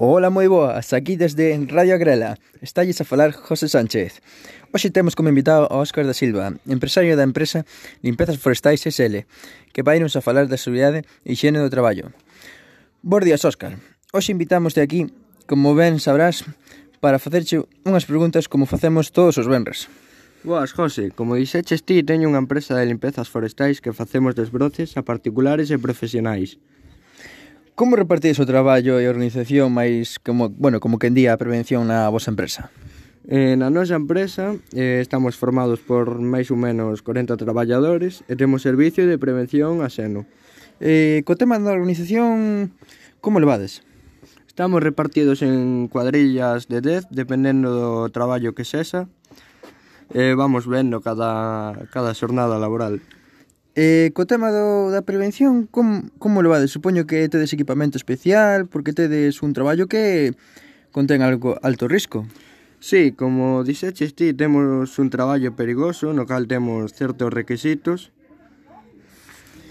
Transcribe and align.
Ola 0.00 0.32
moi 0.32 0.48
boas, 0.48 0.96
aquí 0.96 1.20
desde 1.20 1.52
Radio 1.68 2.00
Agrela. 2.00 2.40
Estalles 2.64 2.96
a 3.00 3.04
falar 3.04 3.36
José 3.36 3.68
Sánchez. 3.68 4.24
Hoxe 4.72 4.88
temos 4.88 5.12
como 5.12 5.28
invitado 5.28 5.68
a 5.68 5.76
Óscar 5.84 6.08
da 6.08 6.16
Silva 6.16 6.56
Empresario 6.64 7.12
da 7.12 7.28
empresa 7.28 7.68
Limpezas 8.00 8.40
Forestais 8.40 8.80
SL 8.88 9.28
Que 9.68 9.84
vai 9.84 10.00
nos 10.00 10.16
a 10.16 10.24
falar 10.24 10.48
da 10.48 10.56
seguridade 10.56 11.04
e 11.28 11.36
higiene 11.36 11.60
do 11.60 11.68
traballo. 11.68 12.08
Bos 13.04 13.20
días, 13.20 13.44
Óscar. 13.44 13.76
Hoxe 14.16 14.32
invitamos 14.32 14.72
de 14.72 14.80
aquí, 14.80 15.12
como 15.44 15.76
ben 15.76 16.00
sabrás 16.00 16.48
Para 17.04 17.20
facerche 17.20 17.60
unhas 17.84 18.08
preguntas 18.08 18.48
como 18.48 18.64
facemos 18.64 19.12
todos 19.12 19.36
os 19.36 19.44
venres. 19.44 19.92
Boas, 20.40 20.72
José. 20.72 21.12
Como 21.12 21.36
dixeches 21.36 21.84
ti, 21.84 22.00
teño 22.00 22.32
unha 22.32 22.40
empresa 22.40 22.72
de 22.72 22.88
limpezas 22.88 23.28
forestais 23.28 23.84
que 23.84 23.92
facemos 23.92 24.32
desbroces 24.32 24.96
a 24.96 25.04
particulares 25.04 25.68
e 25.68 25.76
profesionais. 25.76 26.56
Como 27.74 27.96
repartides 27.96 28.36
o 28.36 28.44
traballo 28.44 29.00
e 29.00 29.08
a 29.08 29.12
organización 29.16 29.72
máis 29.72 30.20
como, 30.20 30.52
bueno, 30.52 30.76
como 30.76 31.00
que 31.00 31.08
en 31.08 31.16
día 31.16 31.32
a 31.32 31.40
prevención 31.40 31.88
na 31.88 32.04
vosa 32.12 32.28
empresa? 32.28 32.68
Eh, 33.24 33.56
na 33.56 33.72
nosa 33.72 33.96
empresa 33.96 34.60
eh, 34.76 35.00
estamos 35.00 35.40
formados 35.40 35.80
por 35.80 36.20
máis 36.20 36.52
ou 36.52 36.60
menos 36.60 37.00
40 37.00 37.32
traballadores 37.40 38.28
e 38.28 38.36
temos 38.36 38.60
servicio 38.60 39.08
de 39.08 39.16
prevención 39.16 39.80
a 39.80 39.88
seno. 39.88 40.28
Eh, 40.84 41.24
co 41.24 41.32
tema 41.40 41.56
da 41.56 41.72
organización, 41.72 42.76
como 43.24 43.40
levades? 43.40 43.80
Estamos 44.44 44.84
repartidos 44.84 45.40
en 45.40 45.88
cuadrillas 45.88 46.68
de 46.68 46.84
10, 46.84 47.08
dependendo 47.08 47.72
do 47.72 48.12
traballo 48.12 48.52
que 48.52 48.68
sexa. 48.68 49.08
Eh, 50.12 50.36
vamos 50.36 50.68
vendo 50.68 51.00
cada, 51.00 51.88
cada 51.88 52.12
xornada 52.12 52.60
laboral. 52.60 53.00
E 53.72 54.12
co 54.12 54.28
tema 54.28 54.52
do, 54.52 54.92
da 54.92 55.00
prevención, 55.00 55.64
como, 55.64 56.12
como 56.20 56.44
levades? 56.44 56.70
Supoño 56.72 57.08
que 57.08 57.28
tedes 57.32 57.56
equipamento 57.56 57.96
especial, 57.96 58.68
porque 58.68 58.92
tedes 58.92 59.40
un 59.40 59.56
traballo 59.56 59.88
que 59.88 60.36
contén 60.92 61.24
algo 61.24 61.56
alto 61.64 61.88
risco. 61.88 62.28
Sí, 62.82 63.16
como 63.16 63.64
dixeches 63.64 64.12
ti, 64.12 64.36
temos 64.36 64.98
un 65.00 65.08
traballo 65.08 65.56
perigoso 65.56 66.12
no 66.12 66.28
cal 66.28 66.50
temos 66.50 66.92
certos 66.92 67.32
requisitos 67.32 68.12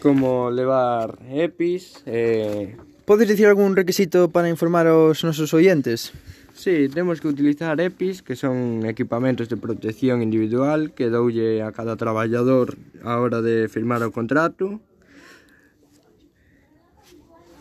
como 0.00 0.50
levar 0.50 1.18
EPIs. 1.30 2.02
Eh... 2.06 2.76
Podes 3.04 3.28
dicir 3.28 3.46
algún 3.46 3.76
requisito 3.76 4.30
para 4.30 4.48
informar 4.48 4.86
aos 4.86 5.22
nosos 5.22 5.52
oientes? 5.54 6.12
Sí, 6.60 6.90
temos 6.92 7.22
que 7.22 7.28
utilizar 7.28 7.80
EPIs, 7.80 8.20
que 8.20 8.36
son 8.36 8.84
equipamentos 8.84 9.48
de 9.48 9.56
protección 9.56 10.20
individual 10.20 10.92
que 10.92 11.08
doulle 11.08 11.64
a 11.64 11.72
cada 11.72 11.96
traballador 11.96 12.76
a 13.00 13.16
hora 13.16 13.40
de 13.40 13.64
firmar 13.72 14.04
o 14.04 14.12
contrato. 14.12 14.76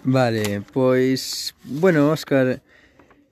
Vale, 0.04 0.68
pois, 0.76 1.56
bueno, 1.64 2.12
Óscar, 2.12 2.60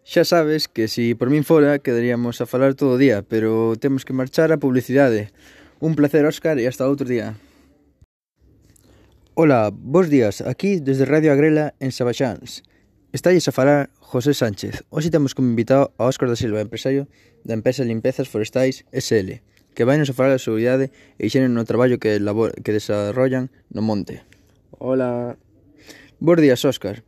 xa 0.07 0.23
sabes 0.23 0.71
que 0.71 0.87
si 0.87 1.19
por 1.19 1.27
min 1.27 1.43
fora 1.43 1.83
quedaríamos 1.83 2.39
a 2.39 2.47
falar 2.47 2.71
todo 2.71 2.95
o 2.95 3.01
día, 3.03 3.19
pero 3.27 3.75
temos 3.75 4.07
que 4.07 4.15
marchar 4.15 4.55
a 4.55 4.63
publicidade. 4.63 5.35
Un 5.83 5.99
placer, 5.99 6.23
Óscar, 6.23 6.63
e 6.63 6.71
hasta 6.71 6.87
outro 6.87 7.11
día. 7.11 7.35
Ola, 9.35 9.67
bons 9.75 10.07
días, 10.07 10.39
aquí 10.39 10.79
desde 10.79 11.03
Radio 11.03 11.35
Agrela 11.35 11.75
en 11.83 11.91
Sabaxáns. 11.91 12.63
Estalles 13.17 13.47
a 13.47 13.51
falar 13.51 13.89
José 13.99 14.35
Sánchez. 14.35 14.85
Hoxe 14.93 15.09
temos 15.09 15.33
como 15.33 15.49
invitado 15.49 15.89
a 15.97 16.05
Óscar 16.05 16.29
da 16.29 16.37
Silva, 16.37 16.61
empresario 16.61 17.09
da 17.41 17.57
empresa 17.57 17.81
Limpezas 17.81 18.29
Forestais 18.29 18.85
SL, 18.93 19.41
que 19.73 19.89
vai 19.89 19.97
nos 19.97 20.05
a 20.05 20.13
falar 20.13 20.37
da 20.37 20.37
seguridade 20.37 20.93
e 21.17 21.25
xeren 21.25 21.57
no 21.57 21.65
traballo 21.65 21.97
que, 21.97 22.21
labor, 22.21 22.53
que 22.61 22.69
desarrollan 22.69 23.49
no 23.73 23.81
monte. 23.81 24.21
Hola. 24.77 25.33
Bos 26.21 26.37
días, 26.37 26.61
Óscar. 26.61 27.01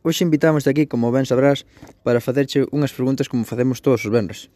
Hoxe 0.00 0.24
invitamos 0.24 0.64
aquí, 0.64 0.88
como 0.88 1.12
ben 1.12 1.28
sabrás, 1.28 1.68
para 2.08 2.24
facerche 2.24 2.64
unhas 2.72 2.96
preguntas 2.96 3.28
como 3.28 3.44
facemos 3.44 3.84
todos 3.84 4.00
os 4.00 4.08
venres. 4.08 4.48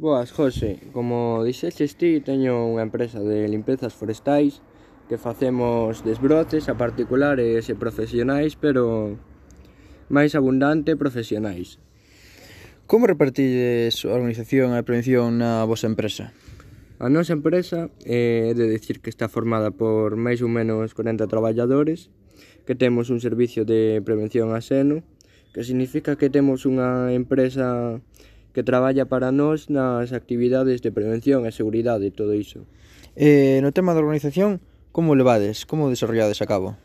Boas, 0.00 0.32
José. 0.32 0.80
Como 0.96 1.44
dixeches 1.44 2.00
ti, 2.00 2.24
teño 2.24 2.56
unha 2.72 2.88
empresa 2.88 3.20
de 3.20 3.44
limpezas 3.52 3.92
forestais 3.92 4.64
que 5.12 5.20
facemos 5.20 6.00
desbroces 6.08 6.72
a 6.72 6.74
particulares 6.80 7.68
e 7.68 7.76
profesionais, 7.76 8.56
pero 8.56 9.20
máis 10.08 10.32
abundante 10.34 10.96
profesionais. 10.96 11.76
Como 12.88 13.04
repartides 13.04 14.04
a 14.08 14.16
organización 14.16 14.72
e 14.72 14.80
a 14.80 14.86
prevención 14.88 15.36
na 15.36 15.60
vosa 15.68 15.88
empresa? 15.88 16.32
A 16.98 17.12
nosa 17.12 17.36
empresa 17.36 17.92
eh, 18.08 18.50
é 18.50 18.52
de 18.56 18.66
dicir 18.72 18.98
que 18.98 19.12
está 19.12 19.28
formada 19.28 19.70
por 19.70 20.16
máis 20.16 20.40
ou 20.42 20.50
menos 20.50 20.96
40 20.96 21.28
traballadores, 21.30 22.10
que 22.64 22.74
temos 22.74 23.12
un 23.12 23.20
servicio 23.20 23.68
de 23.68 24.00
prevención 24.02 24.56
a 24.56 24.64
seno, 24.64 25.04
que 25.52 25.62
significa 25.62 26.16
que 26.16 26.32
temos 26.32 26.64
unha 26.64 27.12
empresa 27.12 28.00
que 28.56 28.64
traballa 28.64 29.06
para 29.06 29.30
nós 29.30 29.68
nas 29.68 30.16
actividades 30.16 30.80
de 30.80 30.90
prevención 30.90 31.44
e 31.44 31.52
seguridade 31.52 32.08
e 32.08 32.16
todo 32.16 32.32
iso. 32.32 32.64
Eh, 33.14 33.60
no 33.60 33.70
tema 33.76 33.92
da 33.92 34.00
organización, 34.00 34.64
como 34.90 35.12
levades, 35.12 35.68
como 35.68 35.92
desarrollades 35.92 36.40
a 36.40 36.48
cabo? 36.48 36.80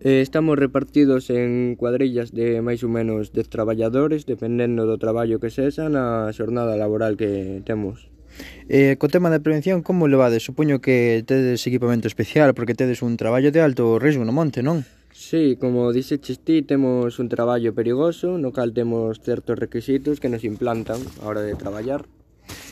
Eh, 0.00 0.20
estamos 0.22 0.56
repartidos 0.58 1.28
en 1.30 1.74
cuadrillas 1.74 2.30
de 2.30 2.62
máis 2.62 2.86
ou 2.86 2.90
menos 2.90 3.34
10 3.34 3.50
traballadores, 3.50 4.30
dependendo 4.30 4.86
do 4.86 4.94
traballo 4.94 5.42
que 5.42 5.50
sexa 5.50 5.90
na 5.90 6.30
xornada 6.30 6.78
laboral 6.78 7.18
que 7.18 7.66
temos. 7.66 8.06
Eh, 8.70 8.94
co 8.94 9.10
tema 9.10 9.26
da 9.26 9.42
prevención, 9.42 9.82
como 9.82 10.06
levades? 10.06 10.46
Supoño 10.46 10.78
que 10.78 11.26
tedes 11.26 11.66
equipamento 11.66 12.06
especial 12.06 12.54
porque 12.54 12.78
tedes 12.78 13.02
un 13.02 13.18
traballo 13.18 13.50
de 13.50 13.58
alto 13.58 13.98
risco 13.98 14.22
no 14.22 14.30
monte, 14.30 14.62
non? 14.62 14.86
Sí, 15.10 15.58
como 15.58 15.90
dixe 15.90 16.22
ti, 16.22 16.62
temos 16.62 17.18
un 17.18 17.26
traballo 17.26 17.74
perigoso 17.74 18.38
no 18.38 18.54
cal 18.54 18.70
temos 18.70 19.18
certos 19.18 19.58
requisitos 19.58 20.22
que 20.22 20.30
nos 20.30 20.46
implantan 20.46 21.02
a 21.18 21.26
hora 21.26 21.42
de 21.42 21.58
traballar. 21.58 22.06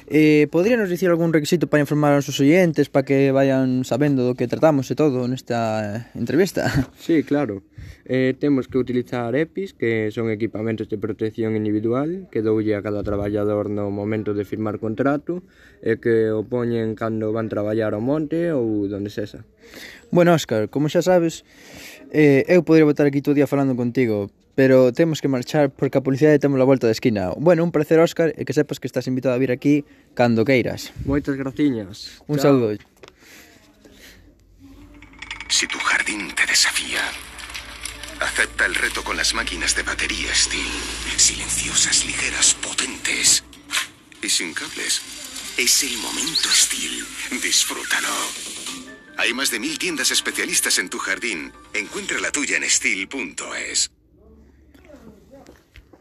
Eh, 0.07 0.47
podríanos 0.51 0.89
dicir 0.89 1.11
algún 1.11 1.33
requisito 1.33 1.67
para 1.67 1.83
informar 1.83 2.15
aos 2.15 2.31
nosos 2.31 2.39
oyentes 2.39 2.87
para 2.89 3.05
que 3.05 3.35
vayan 3.35 3.83
sabendo 3.83 4.23
do 4.23 4.39
que 4.39 4.47
tratamos 4.47 4.87
e 4.91 4.95
todo 4.95 5.27
nesta 5.27 6.07
eh, 6.07 6.19
entrevista? 6.19 6.67
Sí, 6.97 7.23
claro. 7.23 7.63
Eh, 8.07 8.35
temos 8.39 8.69
que 8.71 8.79
utilizar 8.79 9.35
EPIs, 9.35 9.75
que 9.75 10.11
son 10.15 10.31
equipamentos 10.31 10.89
de 10.89 10.99
protección 10.99 11.59
individual, 11.59 12.31
que 12.31 12.43
doulle 12.43 12.79
a 12.79 12.83
cada 12.83 13.03
traballador 13.03 13.67
no 13.67 13.91
momento 13.91 14.31
de 14.35 14.47
firmar 14.47 14.79
contrato, 14.79 15.43
e 15.83 15.99
que 15.99 16.31
o 16.31 16.47
poñen 16.47 16.95
cando 16.95 17.35
van 17.35 17.51
traballar 17.51 17.95
ao 17.95 18.03
monte 18.03 18.55
ou 18.55 18.87
donde 18.87 19.11
sexa. 19.11 19.43
Bueno, 20.15 20.35
Óscar, 20.35 20.71
como 20.71 20.87
xa 20.87 21.03
sabes, 21.03 21.43
eh, 22.15 22.47
eu 22.47 22.63
podría 22.63 22.87
botar 22.87 23.11
aquí 23.11 23.19
todo 23.23 23.35
día 23.35 23.51
falando 23.51 23.75
contigo, 23.75 24.31
pero 24.57 24.91
temos 24.91 25.21
que 25.21 25.29
marchar 25.29 25.71
porque 25.71 25.99
a 25.99 26.03
publicidade 26.03 26.41
temos 26.41 26.59
a 26.59 26.65
volta 26.65 26.89
da 26.89 26.97
esquina. 26.97 27.31
Bueno, 27.37 27.63
un 27.63 27.71
placer, 27.71 28.01
Óscar, 28.01 28.33
e 28.35 28.43
que 28.49 28.57
sepas 28.57 28.81
que 28.81 28.89
estás 28.89 29.05
invitado 29.07 29.37
a 29.37 29.39
vir 29.39 29.53
aquí 29.53 29.85
cando 30.17 30.49
queiras. 30.49 30.97
Moitas 31.05 31.37
graciñas. 31.37 32.25
Un 32.25 32.41
Chao. 32.41 32.51
saludo. 32.51 32.81
Si 35.53 35.69
tu 35.69 35.79
jardín 35.79 36.33
te 36.33 36.49
desafía, 36.49 37.05
acepta 38.19 38.65
el 38.65 38.75
reto 38.75 39.05
con 39.05 39.21
las 39.21 39.37
máquinas 39.37 39.77
de 39.77 39.85
batería 39.85 40.33
Steel. 40.33 40.73
Silenciosas, 41.21 42.09
ligeras, 42.09 42.57
potentes 42.57 43.45
y 44.25 44.29
sin 44.29 44.57
cables. 44.57 45.05
Es 45.61 45.85
el 45.85 46.01
momento 46.01 46.49
Steel. 46.49 47.05
Disfrútalo. 47.45 48.17
Hay 49.19 49.33
más 49.33 49.51
de 49.51 49.61
mil 49.61 49.79
tiendas 49.79 50.11
especialistas 50.11 50.79
en 50.79 50.89
tu 50.89 50.97
jardín. 50.99 51.53
Encuentra 51.73 52.19
la 52.21 52.33
tuya 52.33 52.57
en 52.57 52.65
steel.es. 52.69 53.93